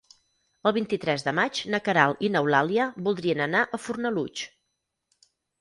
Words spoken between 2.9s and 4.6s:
voldrien anar a Fornalutx.